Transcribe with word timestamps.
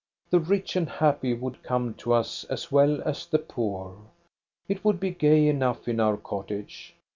The 0.31 0.39
rich 0.39 0.75
and 0.75 0.89
happy 0.89 1.35
would 1.35 1.61
come 1.61 1.93
to 2.01 2.11
us 2.11 2.43
as 2.45 2.71
well 2.71 3.03
as 3.03 3.27
the 3.27 3.37
poor. 3.37 3.99
It 4.67 4.83
would 4.83 4.99
be 4.99 5.11
gay 5.11 5.47
enough 5.47 5.87
in 5.87 5.99
our 5.99 6.17
cottage. 6.17 6.95